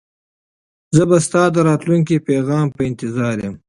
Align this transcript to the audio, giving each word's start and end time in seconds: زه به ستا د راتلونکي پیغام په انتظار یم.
زه 0.95 1.03
به 1.09 1.17
ستا 1.25 1.43
د 1.51 1.57
راتلونکي 1.69 2.15
پیغام 2.29 2.65
په 2.75 2.81
انتظار 2.89 3.35
یم. 3.45 3.55